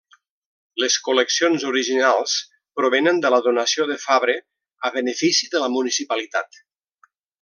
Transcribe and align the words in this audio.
Les 0.83 0.93
col·leccions 1.07 1.65
originals 1.71 2.33
provenen 2.81 3.21
de 3.25 3.31
la 3.35 3.41
donació 3.49 3.87
de 3.93 3.99
Fabre 4.07 4.37
a 4.89 4.93
benefici 4.97 5.51
de 5.53 5.63
la 5.67 5.69
municipalitat. 5.79 6.61